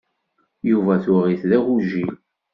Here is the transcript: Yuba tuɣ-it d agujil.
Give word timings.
Yuba 0.69 0.93
tuɣ-it 1.03 1.41
d 1.49 1.51
agujil. 1.57 2.13